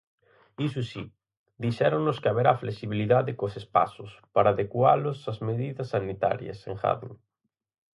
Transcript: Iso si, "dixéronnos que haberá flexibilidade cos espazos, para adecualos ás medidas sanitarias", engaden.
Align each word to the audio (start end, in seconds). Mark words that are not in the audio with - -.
Iso 0.67 0.81
si, 0.91 1.03
"dixéronnos 1.63 2.19
que 2.21 2.29
haberá 2.31 2.51
flexibilidade 2.63 3.37
cos 3.39 3.53
espazos, 3.61 4.11
para 4.33 4.49
adecualos 4.51 5.17
ás 5.31 5.39
medidas 5.49 5.91
sanitarias", 5.95 6.59
engaden. 6.71 7.11